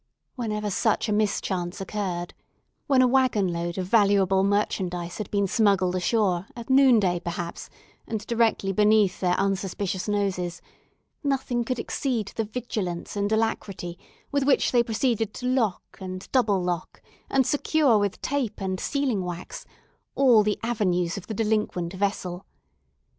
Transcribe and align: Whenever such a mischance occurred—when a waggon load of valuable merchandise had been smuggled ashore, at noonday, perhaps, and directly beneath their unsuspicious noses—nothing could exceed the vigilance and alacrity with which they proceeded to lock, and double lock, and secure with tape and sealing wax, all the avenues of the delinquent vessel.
Whenever 0.35 0.71
such 0.71 1.07
a 1.07 1.13
mischance 1.13 1.79
occurred—when 1.79 3.03
a 3.03 3.07
waggon 3.07 3.53
load 3.53 3.77
of 3.77 3.85
valuable 3.85 4.43
merchandise 4.43 5.19
had 5.19 5.29
been 5.29 5.45
smuggled 5.45 5.95
ashore, 5.95 6.47
at 6.55 6.71
noonday, 6.71 7.19
perhaps, 7.19 7.69
and 8.07 8.25
directly 8.25 8.71
beneath 8.71 9.19
their 9.19 9.35
unsuspicious 9.39 10.07
noses—nothing 10.07 11.63
could 11.63 11.77
exceed 11.77 12.29
the 12.35 12.45
vigilance 12.45 13.15
and 13.15 13.31
alacrity 13.31 13.99
with 14.31 14.43
which 14.43 14.71
they 14.71 14.81
proceeded 14.81 15.35
to 15.35 15.45
lock, 15.45 15.99
and 16.01 16.31
double 16.31 16.59
lock, 16.63 17.03
and 17.29 17.45
secure 17.45 17.99
with 17.99 18.19
tape 18.23 18.59
and 18.59 18.79
sealing 18.79 19.23
wax, 19.23 19.67
all 20.15 20.41
the 20.41 20.57
avenues 20.63 21.15
of 21.15 21.27
the 21.27 21.33
delinquent 21.35 21.93
vessel. 21.93 22.47